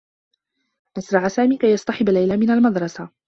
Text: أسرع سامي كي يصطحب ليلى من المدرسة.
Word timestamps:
أسرع 0.97 1.27
سامي 1.27 1.57
كي 1.57 1.67
يصطحب 1.71 2.09
ليلى 2.09 2.37
من 2.37 2.49
المدرسة. 2.49 3.11